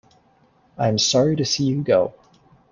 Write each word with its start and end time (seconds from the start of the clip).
I'm 0.79 0.97
sorry 0.97 1.35
to 1.35 1.45
see 1.45 1.63
you 1.65 1.83
go. 1.83 2.15